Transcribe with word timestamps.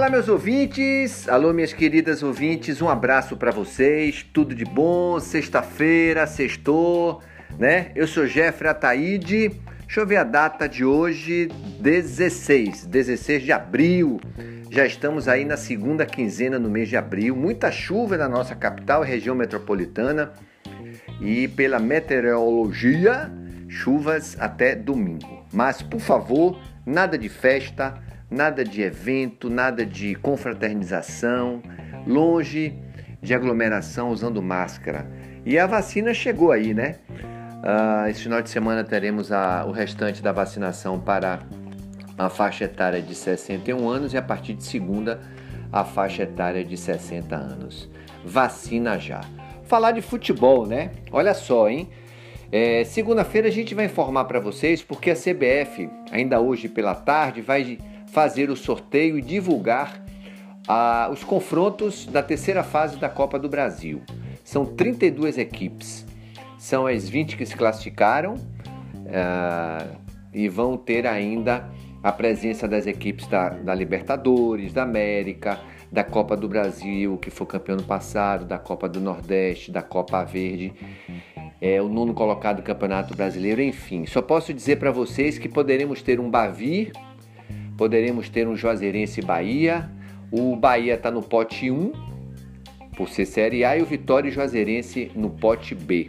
Olá, 0.00 0.08
meus 0.08 0.30
ouvintes. 0.30 1.28
Alô, 1.28 1.52
minhas 1.52 1.74
queridas 1.74 2.22
ouvintes. 2.22 2.80
Um 2.80 2.88
abraço 2.88 3.36
para 3.36 3.50
vocês. 3.50 4.26
Tudo 4.32 4.54
de 4.54 4.64
bom. 4.64 5.20
Sexta-feira, 5.20 6.26
sextou, 6.26 7.20
né? 7.58 7.92
Eu 7.94 8.06
sou 8.06 8.26
Jeffrey 8.26 8.70
Ataíde. 8.70 9.50
Deixa 9.80 10.00
eu 10.00 10.06
ver 10.06 10.16
a 10.16 10.24
data 10.24 10.66
de 10.66 10.86
hoje, 10.86 11.50
16, 11.80 12.86
16 12.86 13.42
de 13.42 13.52
abril. 13.52 14.18
Já 14.70 14.86
estamos 14.86 15.28
aí 15.28 15.44
na 15.44 15.58
segunda 15.58 16.06
quinzena 16.06 16.58
no 16.58 16.70
mês 16.70 16.88
de 16.88 16.96
abril. 16.96 17.36
Muita 17.36 17.70
chuva 17.70 18.16
na 18.16 18.26
nossa 18.26 18.54
capital, 18.54 19.02
região 19.02 19.36
metropolitana. 19.36 20.32
E 21.20 21.46
pela 21.46 21.78
meteorologia, 21.78 23.30
chuvas 23.68 24.34
até 24.40 24.74
domingo. 24.74 25.44
Mas, 25.52 25.82
por 25.82 26.00
favor, 26.00 26.58
nada 26.86 27.18
de 27.18 27.28
festa, 27.28 28.00
nada 28.30 28.64
de 28.64 28.82
evento, 28.82 29.50
nada 29.50 29.84
de 29.84 30.14
confraternização, 30.14 31.62
longe 32.06 32.74
de 33.20 33.34
aglomeração 33.34 34.10
usando 34.10 34.40
máscara. 34.40 35.06
E 35.44 35.58
a 35.58 35.66
vacina 35.66 36.14
chegou 36.14 36.52
aí, 36.52 36.72
né? 36.72 36.96
Uh, 37.10 38.08
esse 38.08 38.22
final 38.22 38.40
de 38.40 38.48
semana 38.48 38.84
teremos 38.84 39.30
a, 39.32 39.64
o 39.66 39.70
restante 39.72 40.22
da 40.22 40.32
vacinação 40.32 40.98
para 40.98 41.40
a 42.16 42.28
faixa 42.28 42.64
etária 42.64 43.02
de 43.02 43.14
61 43.14 43.88
anos 43.88 44.12
e 44.12 44.16
a 44.16 44.22
partir 44.22 44.54
de 44.54 44.64
segunda 44.64 45.20
a 45.72 45.84
faixa 45.84 46.22
etária 46.22 46.64
de 46.64 46.76
60 46.76 47.34
anos. 47.34 47.88
Vacina 48.24 48.98
já. 48.98 49.20
Falar 49.64 49.92
de 49.92 50.02
futebol, 50.02 50.66
né? 50.66 50.90
Olha 51.12 51.34
só, 51.34 51.68
hein? 51.68 51.88
É, 52.52 52.82
Segunda-feira 52.84 53.48
a 53.48 53.50
gente 53.50 53.74
vai 53.74 53.84
informar 53.84 54.24
para 54.24 54.40
vocês 54.40 54.82
porque 54.82 55.10
a 55.10 55.14
CBF, 55.14 55.88
ainda 56.10 56.40
hoje 56.40 56.68
pela 56.68 56.94
tarde, 56.94 57.40
vai 57.40 57.78
fazer 58.12 58.50
o 58.50 58.56
sorteio 58.56 59.18
e 59.18 59.22
divulgar 59.22 60.04
ah, 60.68 61.08
os 61.12 61.24
confrontos 61.24 62.06
da 62.06 62.22
terceira 62.22 62.62
fase 62.62 62.98
da 62.98 63.08
Copa 63.08 63.38
do 63.38 63.48
Brasil. 63.48 64.02
São 64.44 64.64
32 64.64 65.38
equipes, 65.38 66.06
são 66.58 66.86
as 66.86 67.08
20 67.08 67.36
que 67.36 67.46
se 67.46 67.56
classificaram 67.56 68.34
ah, 69.12 69.86
e 70.32 70.48
vão 70.48 70.76
ter 70.76 71.06
ainda 71.06 71.68
a 72.02 72.10
presença 72.10 72.66
das 72.66 72.86
equipes 72.86 73.26
da, 73.26 73.50
da, 73.50 73.74
Libertadores, 73.74 74.72
da 74.72 74.82
América, 74.82 75.60
da 75.92 76.02
Copa 76.02 76.36
do 76.36 76.48
Brasil, 76.48 77.18
que 77.18 77.30
foi 77.30 77.46
campeão 77.46 77.76
no 77.76 77.82
passado, 77.82 78.44
da 78.44 78.58
Copa 78.58 78.88
do 78.88 79.00
Nordeste, 79.00 79.70
da 79.70 79.82
Copa 79.82 80.24
Verde, 80.24 80.72
é, 81.60 81.82
o 81.82 81.88
nono 81.88 82.14
colocado 82.14 82.56
do 82.56 82.62
Campeonato 82.62 83.14
Brasileiro, 83.14 83.60
enfim. 83.60 84.06
Só 84.06 84.22
posso 84.22 84.54
dizer 84.54 84.76
para 84.76 84.90
vocês 84.90 85.36
que 85.36 85.48
poderemos 85.48 86.00
ter 86.00 86.18
um 86.18 86.30
Bavi 86.30 86.90
poderemos 87.80 88.28
ter 88.28 88.46
um 88.46 88.54
Juazeirense 88.54 89.22
Bahia. 89.22 89.90
O 90.30 90.54
Bahia 90.54 90.96
está 90.96 91.10
no 91.10 91.22
pote 91.22 91.70
1, 91.70 91.92
por 92.94 93.08
ser 93.08 93.24
Série 93.24 93.64
A, 93.64 93.74
e 93.74 93.80
o 93.80 93.86
Vitória 93.86 94.28
e 94.28 94.30
Juazeirense 94.30 95.10
no 95.16 95.30
pote 95.30 95.74
B. 95.74 96.06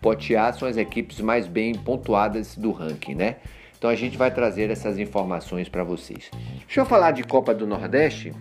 Pote 0.00 0.36
A 0.36 0.52
são 0.52 0.68
as 0.68 0.76
equipes 0.76 1.20
mais 1.20 1.48
bem 1.48 1.74
pontuadas 1.74 2.54
do 2.54 2.70
ranking, 2.70 3.16
né? 3.16 3.38
Então 3.76 3.90
a 3.90 3.96
gente 3.96 4.16
vai 4.16 4.30
trazer 4.30 4.70
essas 4.70 4.96
informações 4.96 5.68
para 5.68 5.82
vocês. 5.82 6.30
Deixa 6.64 6.82
eu 6.82 6.86
falar 6.86 7.10
de 7.10 7.24
Copa 7.24 7.52
do 7.52 7.66
Nordeste. 7.66 8.32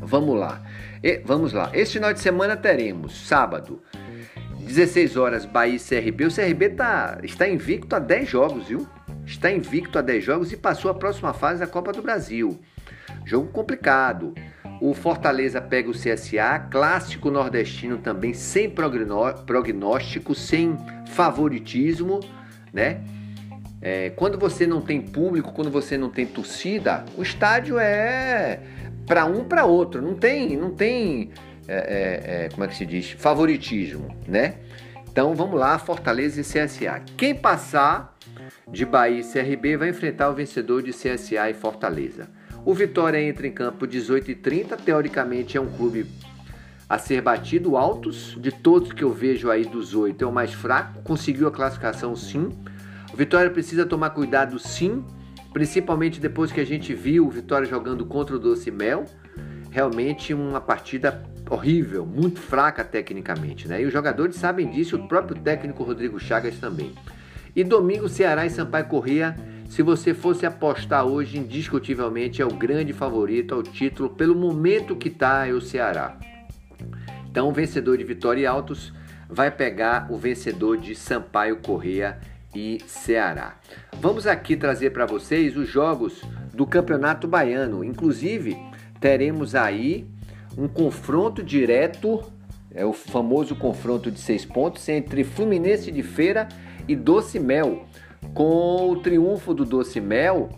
Vamos 0.00 0.36
lá. 0.36 0.62
E, 1.00 1.18
vamos 1.24 1.52
lá. 1.52 1.70
Este 1.72 1.98
final 1.98 2.12
de 2.12 2.18
semana 2.18 2.56
teremos 2.56 3.24
sábado, 3.24 3.80
16 4.58 5.16
horas, 5.16 5.46
Bahia 5.46 5.76
e 5.76 5.78
CRB. 5.78 6.24
O 6.24 6.34
CRB 6.34 6.70
tá, 6.70 7.20
está 7.22 7.48
invicto 7.48 7.94
a 7.94 8.00
10 8.00 8.28
jogos, 8.28 8.66
viu? 8.66 8.84
Está 9.26 9.50
invicto 9.50 9.98
a 9.98 10.02
10 10.02 10.24
jogos 10.24 10.52
e 10.52 10.56
passou 10.56 10.90
a 10.90 10.94
próxima 10.94 11.32
fase 11.32 11.60
da 11.60 11.66
Copa 11.66 11.92
do 11.92 12.02
Brasil. 12.02 12.60
Jogo 13.24 13.48
complicado. 13.48 14.34
O 14.80 14.92
Fortaleza 14.92 15.60
pega 15.60 15.88
o 15.88 15.92
CSA, 15.92 16.58
clássico 16.70 17.30
nordestino 17.30 17.98
também, 17.98 18.34
sem 18.34 18.68
prognóstico, 18.68 20.34
sem 20.34 20.76
favoritismo, 21.06 22.20
né? 22.72 23.00
É, 23.80 24.10
quando 24.10 24.38
você 24.38 24.66
não 24.66 24.80
tem 24.80 25.00
público, 25.00 25.52
quando 25.52 25.70
você 25.70 25.96
não 25.96 26.10
tem 26.10 26.26
torcida, 26.26 27.04
o 27.16 27.22
estádio 27.22 27.78
é 27.78 28.60
para 29.06 29.26
um 29.26 29.44
para 29.44 29.66
outro, 29.66 30.00
não 30.00 30.14
tem, 30.14 30.56
não 30.56 30.70
tem, 30.70 31.30
é, 31.68 31.74
é, 31.74 32.44
é, 32.44 32.48
como 32.48 32.64
é 32.64 32.68
que 32.68 32.74
se 32.74 32.86
diz, 32.86 33.10
favoritismo, 33.10 34.08
né? 34.26 34.54
Então 35.10 35.34
vamos 35.34 35.60
lá, 35.60 35.78
Fortaleza 35.78 36.40
e 36.40 36.42
CSA. 36.42 37.02
Quem 37.16 37.34
passar 37.34 38.13
de 38.70 38.84
Bahia 38.84 39.20
e 39.20 39.24
CRB 39.24 39.76
vai 39.76 39.88
enfrentar 39.90 40.30
o 40.30 40.34
vencedor 40.34 40.82
de 40.82 40.92
CSA 40.92 41.50
e 41.50 41.54
Fortaleza. 41.54 42.28
O 42.64 42.72
Vitória 42.72 43.20
entra 43.20 43.46
em 43.46 43.52
campo 43.52 43.86
18 43.86 44.30
e 44.30 44.34
30, 44.34 44.76
teoricamente 44.76 45.56
é 45.56 45.60
um 45.60 45.70
clube 45.70 46.06
a 46.88 46.98
ser 46.98 47.20
batido, 47.20 47.76
altos, 47.76 48.36
de 48.40 48.52
todos 48.52 48.92
que 48.92 49.02
eu 49.02 49.12
vejo 49.12 49.50
aí 49.50 49.64
dos 49.64 49.94
oito 49.94 50.24
é 50.24 50.26
o 50.26 50.32
mais 50.32 50.52
fraco, 50.52 51.02
conseguiu 51.02 51.48
a 51.48 51.50
classificação 51.50 52.14
sim. 52.14 52.50
O 53.12 53.16
Vitória 53.16 53.50
precisa 53.50 53.86
tomar 53.86 54.10
cuidado 54.10 54.58
sim, 54.58 55.04
principalmente 55.52 56.20
depois 56.20 56.52
que 56.52 56.60
a 56.60 56.64
gente 56.64 56.94
viu 56.94 57.26
o 57.26 57.30
Vitória 57.30 57.66
jogando 57.66 58.04
contra 58.04 58.36
o 58.36 58.38
Doce 58.38 58.70
Mel, 58.70 59.04
realmente 59.70 60.34
uma 60.34 60.60
partida 60.60 61.22
horrível, 61.50 62.06
muito 62.06 62.40
fraca 62.40 62.84
tecnicamente, 62.84 63.68
né? 63.68 63.82
E 63.82 63.86
os 63.86 63.92
jogadores 63.92 64.36
sabem 64.36 64.70
disso, 64.70 64.96
o 64.96 65.08
próprio 65.08 65.36
técnico 65.40 65.82
Rodrigo 65.82 66.18
Chagas 66.18 66.58
também. 66.58 66.94
E 67.56 67.62
domingo, 67.62 68.08
Ceará 68.08 68.44
e 68.44 68.50
Sampaio 68.50 68.86
Corrêa, 68.86 69.36
se 69.68 69.80
você 69.80 70.12
fosse 70.12 70.44
apostar 70.44 71.06
hoje, 71.06 71.38
indiscutivelmente 71.38 72.42
é 72.42 72.44
o 72.44 72.48
grande 72.48 72.92
favorito 72.92 73.54
ao 73.54 73.62
título 73.62 74.10
pelo 74.10 74.34
momento 74.34 74.96
que 74.96 75.06
está 75.06 75.46
o 75.46 75.60
Ceará. 75.60 76.18
Então, 77.30 77.48
o 77.48 77.52
vencedor 77.52 77.96
de 77.96 78.02
Vitória 78.02 78.40
e 78.42 78.46
Altos 78.46 78.92
vai 79.28 79.52
pegar 79.52 80.08
o 80.10 80.18
vencedor 80.18 80.76
de 80.76 80.96
Sampaio 80.96 81.58
Corrêa 81.58 82.18
e 82.52 82.78
Ceará. 82.86 83.56
Vamos 84.00 84.26
aqui 84.26 84.56
trazer 84.56 84.90
para 84.90 85.06
vocês 85.06 85.56
os 85.56 85.68
jogos 85.68 86.22
do 86.52 86.66
Campeonato 86.66 87.28
Baiano. 87.28 87.84
Inclusive, 87.84 88.56
teremos 89.00 89.54
aí 89.54 90.08
um 90.58 90.66
confronto 90.66 91.40
direto, 91.40 92.20
é 92.72 92.84
o 92.84 92.92
famoso 92.92 93.54
confronto 93.54 94.10
de 94.10 94.18
seis 94.18 94.44
pontos 94.44 94.88
entre 94.88 95.22
Fluminense 95.22 95.92
de 95.92 96.02
Feira 96.02 96.48
e 96.88 96.94
Doce 96.96 97.38
Mel. 97.38 97.84
Com 98.32 98.90
o 98.90 98.96
triunfo 98.96 99.52
do 99.52 99.64
Doce 99.64 100.00
Mel, 100.00 100.50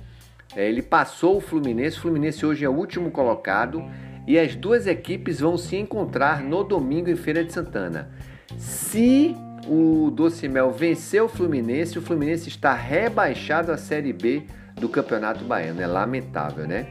é, 0.54 0.68
ele 0.68 0.82
passou 0.82 1.36
o 1.38 1.40
Fluminense. 1.40 1.98
O 1.98 2.02
Fluminense 2.02 2.46
hoje 2.46 2.64
é 2.64 2.68
o 2.68 2.72
último 2.72 3.10
colocado 3.10 3.84
e 4.26 4.38
as 4.38 4.54
duas 4.54 4.86
equipes 4.86 5.40
vão 5.40 5.56
se 5.56 5.76
encontrar 5.76 6.42
no 6.42 6.64
domingo 6.64 7.10
em 7.10 7.16
Feira 7.16 7.44
de 7.44 7.52
Santana. 7.52 8.10
Se 8.56 9.36
o 9.68 10.10
Doce 10.10 10.48
Mel 10.48 10.70
vencer 10.70 11.22
o 11.22 11.28
Fluminense, 11.28 11.98
o 11.98 12.02
Fluminense 12.02 12.48
está 12.48 12.72
rebaixado 12.72 13.72
à 13.72 13.76
Série 13.76 14.12
B 14.12 14.44
do 14.74 14.88
Campeonato 14.88 15.44
Baiano. 15.44 15.80
É 15.80 15.86
lamentável, 15.86 16.66
né? 16.66 16.86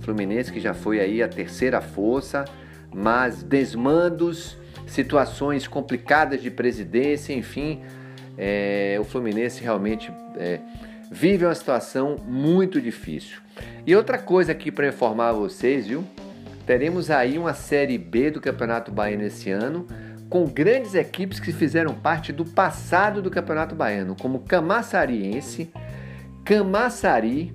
Fluminense 0.00 0.52
que 0.52 0.60
já 0.60 0.74
foi 0.74 1.00
aí 1.00 1.22
a 1.22 1.28
terceira 1.28 1.80
força, 1.80 2.44
mas 2.94 3.42
desmandos, 3.42 4.56
situações 4.86 5.68
complicadas 5.68 6.42
de 6.42 6.50
presidência, 6.50 7.32
enfim, 7.32 7.82
é, 8.42 8.96
o 8.98 9.04
Fluminense 9.04 9.62
realmente 9.62 10.10
é, 10.38 10.60
vive 11.10 11.44
uma 11.44 11.54
situação 11.54 12.16
muito 12.26 12.80
difícil. 12.80 13.38
E 13.86 13.94
outra 13.94 14.16
coisa 14.16 14.52
aqui 14.52 14.72
para 14.72 14.88
informar 14.88 15.32
vocês, 15.32 15.86
viu? 15.86 16.02
Teremos 16.64 17.10
aí 17.10 17.36
uma 17.36 17.52
Série 17.52 17.98
B 17.98 18.30
do 18.30 18.40
Campeonato 18.40 18.90
Baiano 18.90 19.24
esse 19.24 19.50
ano, 19.50 19.86
com 20.30 20.46
grandes 20.46 20.94
equipes 20.94 21.38
que 21.38 21.52
fizeram 21.52 21.92
parte 21.92 22.32
do 22.32 22.46
passado 22.46 23.20
do 23.20 23.30
Campeonato 23.30 23.74
Baiano, 23.74 24.16
como 24.18 24.40
Camaçariense, 24.40 25.70
Camaçari, 26.42 27.52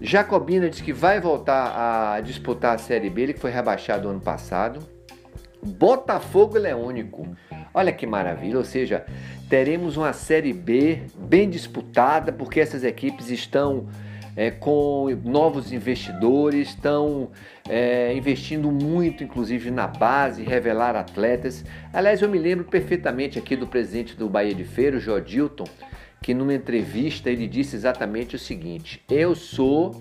Jacobina 0.00 0.70
diz 0.70 0.80
que 0.80 0.92
vai 0.94 1.20
voltar 1.20 2.14
a 2.14 2.20
disputar 2.22 2.74
a 2.74 2.78
Série 2.78 3.10
B, 3.10 3.22
ele 3.22 3.32
que 3.34 3.40
foi 3.40 3.50
rebaixado 3.50 4.08
ano 4.08 4.20
passado, 4.20 4.80
Botafogo 5.62 6.56
Leônico. 6.56 7.36
Olha 7.76 7.92
que 7.92 8.06
maravilha, 8.06 8.56
ou 8.56 8.64
seja, 8.64 9.04
teremos 9.50 9.98
uma 9.98 10.14
Série 10.14 10.54
B 10.54 11.02
bem 11.14 11.50
disputada, 11.50 12.32
porque 12.32 12.58
essas 12.58 12.82
equipes 12.82 13.28
estão 13.28 13.86
é, 14.34 14.50
com 14.50 15.10
novos 15.22 15.74
investidores, 15.74 16.70
estão 16.70 17.28
é, 17.68 18.14
investindo 18.16 18.72
muito, 18.72 19.22
inclusive, 19.22 19.70
na 19.70 19.86
base, 19.86 20.42
revelar 20.42 20.96
atletas. 20.96 21.66
Aliás, 21.92 22.22
eu 22.22 22.30
me 22.30 22.38
lembro 22.38 22.64
perfeitamente 22.64 23.38
aqui 23.38 23.54
do 23.54 23.66
presidente 23.66 24.16
do 24.16 24.26
Bahia 24.26 24.54
de 24.54 24.64
Feira, 24.64 24.96
o 24.96 25.00
Jodilton, 25.00 25.66
que 26.22 26.32
numa 26.32 26.54
entrevista 26.54 27.28
ele 27.28 27.46
disse 27.46 27.76
exatamente 27.76 28.36
o 28.36 28.38
seguinte: 28.38 29.02
eu 29.06 29.34
sou 29.34 30.00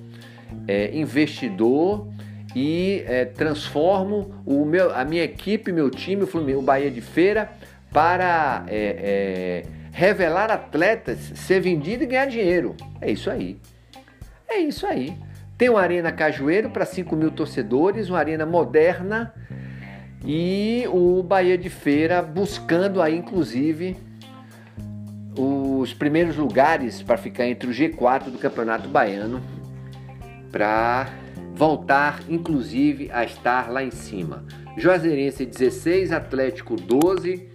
é, 0.65 0.97
investidor 0.97 2.07
e 2.55 3.03
é, 3.05 3.25
transformo 3.25 4.33
o 4.45 4.63
meu, 4.63 4.95
a 4.95 5.03
minha 5.03 5.23
equipe, 5.23 5.73
meu 5.73 5.89
time, 5.89 6.23
o, 6.23 6.57
o 6.57 6.61
Bahia 6.61 6.89
de 6.89 7.01
Feira, 7.01 7.51
para 7.91 8.63
é, 8.67 9.63
é, 9.63 9.69
revelar 9.91 10.49
atletas, 10.49 11.19
ser 11.35 11.59
vendido 11.59 12.03
e 12.03 12.07
ganhar 12.07 12.27
dinheiro. 12.27 12.75
É 13.01 13.11
isso 13.11 13.29
aí. 13.29 13.59
É 14.47 14.57
isso 14.57 14.87
aí. 14.87 15.17
Tem 15.57 15.69
uma 15.69 15.81
arena 15.81 16.11
Cajueiro 16.11 16.69
para 16.69 16.85
5 16.85 17.15
mil 17.15 17.31
torcedores, 17.31 18.09
uma 18.09 18.19
arena 18.19 18.45
moderna 18.45 19.33
e 20.25 20.85
o 20.91 21.21
Bahia 21.21 21.57
de 21.57 21.69
Feira 21.69 22.21
buscando 22.21 23.01
aí, 23.01 23.15
inclusive, 23.17 23.95
os 25.37 25.93
primeiros 25.93 26.35
lugares 26.37 27.01
para 27.01 27.17
ficar 27.17 27.45
entre 27.45 27.69
o 27.69 27.73
G4 27.73 28.31
do 28.31 28.37
Campeonato 28.37 28.87
Baiano, 28.87 29.41
para 30.51 31.09
voltar, 31.55 32.21
inclusive, 32.27 33.09
a 33.11 33.23
estar 33.23 33.71
lá 33.71 33.81
em 33.81 33.91
cima. 33.91 34.45
Juazeirense 34.77 35.45
16, 35.45 36.11
Atlético 36.11 36.75
12, 36.75 37.47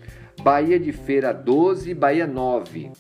Bahia 0.43 0.81
de 0.81 0.91
Feira 0.91 1.35
12, 1.35 1.93
Bahia 1.93 2.27
9. 2.27 2.91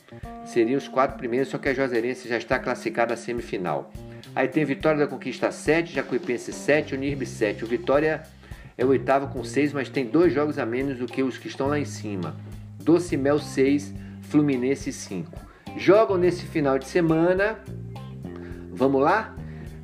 Seriam 0.44 0.76
os 0.76 0.88
quatro 0.88 1.16
primeiros, 1.16 1.48
só 1.48 1.56
que 1.56 1.70
a 1.70 1.74
Juazeirense 1.74 2.28
já 2.28 2.36
está 2.36 2.58
classificada 2.58 3.14
à 3.14 3.16
semifinal. 3.16 3.90
Aí 4.36 4.46
tem 4.46 4.64
Vitória 4.64 5.00
da 5.00 5.06
Conquista 5.06 5.50
7, 5.50 5.94
Jacuipense 5.94 6.52
7, 6.52 6.94
Unirbe 6.94 7.24
7. 7.24 7.64
O 7.64 7.66
Vitória 7.66 8.22
é 8.76 8.84
o 8.84 8.88
oitavo 8.88 9.28
com 9.28 9.42
6, 9.42 9.72
mas 9.72 9.88
tem 9.88 10.04
dois 10.04 10.34
jogos 10.34 10.58
a 10.58 10.66
menos 10.66 10.98
do 10.98 11.06
que 11.06 11.22
os 11.22 11.38
que 11.38 11.48
estão 11.48 11.66
lá 11.68 11.78
em 11.78 11.86
cima. 11.86 12.36
Doce 12.82 13.16
Mel 13.16 13.38
6, 13.38 13.94
Fluminense 14.22 14.92
5. 14.92 15.32
Jogam 15.78 16.18
nesse 16.18 16.44
final 16.44 16.78
de 16.78 16.86
semana. 16.86 17.58
Vamos 18.70 19.00
lá? 19.00 19.34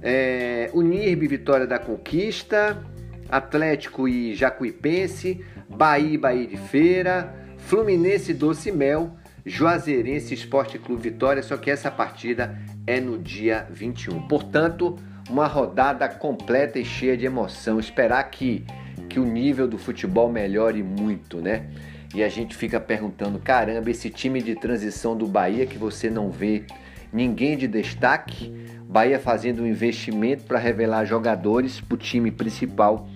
É, 0.02 0.70
Unirbe 0.74 1.26
Vitória 1.26 1.66
da 1.66 1.78
Conquista, 1.78 2.82
Atlético 3.28 4.08
e 4.08 4.34
Jacuipense, 4.34 5.44
Bahia 5.68 6.14
e 6.14 6.18
Bahia 6.18 6.46
de 6.46 6.56
Feira, 6.56 7.34
Fluminense 7.58 8.32
Doce 8.32 8.70
Mel, 8.70 9.16
Juazeirense 9.44 10.34
Esporte 10.34 10.78
Clube 10.78 11.02
Vitória, 11.02 11.42
só 11.42 11.56
que 11.56 11.70
essa 11.70 11.90
partida 11.90 12.58
é 12.86 13.00
no 13.00 13.18
dia 13.18 13.66
21. 13.70 14.26
Portanto, 14.28 14.96
uma 15.28 15.46
rodada 15.46 16.08
completa 16.08 16.78
e 16.78 16.84
cheia 16.84 17.16
de 17.16 17.26
emoção. 17.26 17.78
Esperar 17.78 18.22
que, 18.30 18.64
que 19.08 19.18
o 19.18 19.24
nível 19.24 19.66
do 19.66 19.78
futebol 19.78 20.30
melhore 20.30 20.82
muito, 20.82 21.40
né? 21.40 21.68
E 22.14 22.22
a 22.22 22.28
gente 22.28 22.56
fica 22.56 22.80
perguntando: 22.80 23.38
caramba, 23.38 23.90
esse 23.90 24.10
time 24.10 24.40
de 24.40 24.54
transição 24.54 25.16
do 25.16 25.26
Bahia 25.26 25.66
que 25.66 25.78
você 25.78 26.08
não 26.08 26.30
vê 26.30 26.64
ninguém 27.12 27.56
de 27.56 27.66
destaque, 27.66 28.52
Bahia 28.88 29.18
fazendo 29.18 29.62
um 29.62 29.66
investimento 29.66 30.44
para 30.44 30.58
revelar 30.58 31.04
jogadores 31.04 31.80
para 31.80 31.94
o 31.94 31.98
time 31.98 32.30
principal 32.30 33.08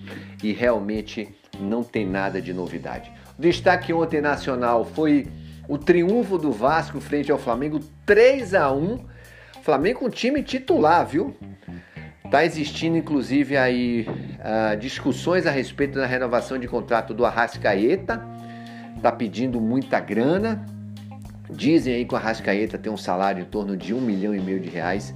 e 0.43 0.51
realmente 0.51 1.29
não 1.59 1.83
tem 1.83 2.05
nada 2.05 2.41
de 2.41 2.53
novidade. 2.53 3.11
O 3.37 3.41
destaque 3.41 3.93
ontem 3.93 4.21
nacional 4.21 4.85
foi 4.85 5.27
o 5.67 5.77
triunfo 5.77 6.37
do 6.37 6.51
Vasco 6.51 6.99
frente 6.99 7.31
ao 7.31 7.37
Flamengo 7.37 7.79
3 8.05 8.53
a 8.53 8.71
1 8.71 9.11
Flamengo 9.61 9.99
com 9.99 10.09
time 10.09 10.41
titular, 10.41 11.05
viu? 11.05 11.35
Tá 12.31 12.43
existindo 12.43 12.97
inclusive 12.97 13.55
aí 13.55 14.07
uh, 14.39 14.75
discussões 14.77 15.45
a 15.45 15.51
respeito 15.51 15.99
da 15.99 16.05
renovação 16.05 16.57
de 16.57 16.67
contrato 16.67 17.13
do 17.13 17.25
Arrascaeta. 17.25 18.25
Tá 19.01 19.11
pedindo 19.11 19.61
muita 19.61 19.99
grana. 19.99 20.65
Dizem 21.51 21.93
aí 21.93 22.05
que 22.05 22.13
o 22.13 22.17
Arrascaeta 22.17 22.77
tem 22.77 22.91
um 22.91 22.97
salário 22.97 23.41
em 23.41 23.45
torno 23.45 23.75
de 23.75 23.93
um 23.93 24.01
milhão 24.01 24.33
e 24.33 24.39
meio 24.39 24.59
de 24.59 24.69
reais 24.69 25.13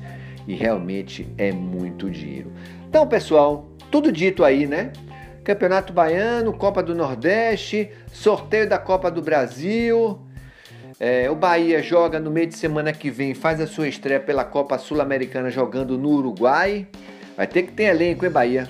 e 0.48 0.54
realmente 0.54 1.28
é 1.38 1.52
muito 1.52 2.10
dinheiro. 2.10 2.52
Então, 2.88 3.08
pessoal, 3.08 3.70
tudo 3.90 4.12
dito 4.12 4.44
aí, 4.44 4.68
né? 4.68 4.92
Campeonato 5.44 5.94
Baiano, 5.94 6.54
Copa 6.54 6.82
do 6.82 6.96
Nordeste, 6.96 7.90
sorteio 8.12 8.68
da 8.68 8.78
Copa 8.78 9.12
do 9.12 9.22
Brasil, 9.22 10.20
é, 11.00 11.30
o 11.30 11.36
Bahia 11.36 11.84
joga 11.84 12.20
no 12.20 12.32
meio 12.32 12.48
de 12.48 12.56
semana 12.56 12.94
que 12.94 13.10
vem, 13.10 13.34
faz 13.34 13.60
a 13.60 13.68
sua 13.68 13.88
estreia 13.88 14.20
pela 14.20 14.46
Copa 14.46 14.78
Sul-Americana 14.78 15.50
jogando 15.50 15.98
no 15.98 16.10
Uruguai. 16.10 16.88
Vai 17.36 17.48
ter 17.48 17.64
que 17.64 17.74
ter 17.74 17.84
elenco, 17.84 18.26
hein, 18.26 18.32
Bahia? 18.32 18.70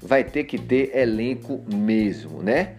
Vai 0.00 0.22
ter 0.22 0.44
que 0.44 0.58
ter 0.58 0.94
elenco 0.94 1.62
mesmo, 1.72 2.42
né? 2.42 2.74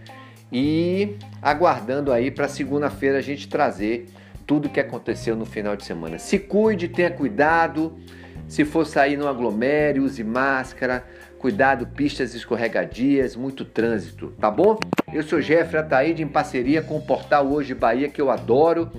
E 0.52 1.16
aguardando 1.42 2.12
aí 2.12 2.30
para 2.30 2.46
segunda-feira 2.46 3.18
a 3.18 3.20
gente 3.20 3.48
trazer 3.48 4.06
tudo 4.46 4.68
que 4.68 4.80
aconteceu 4.80 5.36
no 5.36 5.44
final 5.44 5.76
de 5.76 5.84
semana. 5.84 6.18
Se 6.18 6.38
cuide, 6.38 6.88
tenha 6.88 7.10
cuidado. 7.10 7.98
Se 8.46 8.64
for 8.64 8.86
sair, 8.86 9.16
não 9.16 9.28
aglomere, 9.28 10.00
use 10.00 10.22
máscara. 10.22 11.04
Cuidado, 11.38 11.86
pistas 11.86 12.34
escorregadias, 12.34 13.36
muito 13.36 13.64
trânsito, 13.64 14.32
tá 14.40 14.50
bom? 14.50 14.78
Eu 15.12 15.22
sou 15.22 15.42
Jeffrey 15.42 15.80
Ataíde 15.80 16.22
em 16.22 16.26
parceria 16.26 16.80
com 16.80 16.96
o 16.96 17.02
portal 17.02 17.46
Hoje 17.46 17.74
Bahia, 17.74 18.08
que 18.08 18.20
eu 18.20 18.30
adoro. 18.30 18.90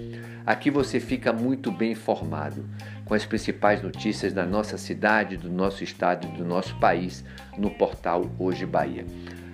Aqui 0.45 0.69
você 0.69 0.99
fica 0.99 1.33
muito 1.33 1.71
bem 1.71 1.93
informado 1.93 2.63
com 3.03 3.15
as 3.15 3.25
principais 3.25 3.81
notícias 3.81 4.31
da 4.31 4.45
nossa 4.45 4.77
cidade, 4.77 5.37
do 5.37 5.49
nosso 5.49 5.83
estado 5.83 6.27
e 6.27 6.37
do 6.37 6.45
nosso 6.45 6.75
país 6.79 7.23
no 7.57 7.71
portal 7.71 8.29
Hoje 8.37 8.65
Bahia. 8.65 9.05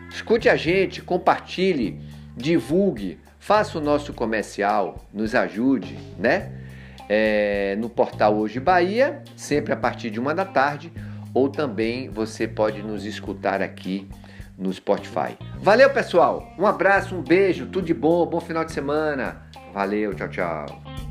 Escute 0.09 0.49
a 0.49 0.57
gente, 0.57 1.01
compartilhe, 1.01 2.01
divulgue, 2.35 3.17
faça 3.41 3.79
o 3.79 3.81
nosso 3.81 4.13
comercial, 4.13 5.03
nos 5.11 5.33
ajude, 5.33 5.97
né? 6.17 6.51
É, 7.09 7.75
no 7.79 7.89
portal 7.89 8.35
Hoje 8.35 8.59
Bahia, 8.59 9.21
sempre 9.35 9.73
a 9.73 9.75
partir 9.75 10.11
de 10.11 10.19
uma 10.19 10.33
da 10.33 10.45
tarde 10.45 10.93
ou 11.33 11.49
também 11.49 12.07
você 12.07 12.47
pode 12.47 12.83
nos 12.83 13.03
escutar 13.03 13.61
aqui 13.61 14.07
no 14.57 14.71
Spotify. 14.71 15.35
Valeu, 15.57 15.89
pessoal! 15.89 16.53
Um 16.57 16.67
abraço, 16.67 17.15
um 17.15 17.21
beijo, 17.21 17.65
tudo 17.65 17.87
de 17.87 17.93
bom, 17.95 18.25
bom 18.27 18.39
final 18.39 18.63
de 18.63 18.71
semana. 18.71 19.41
Valeu, 19.73 20.13
tchau, 20.13 20.29
tchau. 20.29 21.10